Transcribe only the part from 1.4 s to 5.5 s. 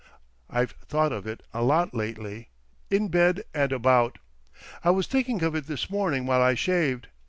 a lot lately—in bed and about. I was thinking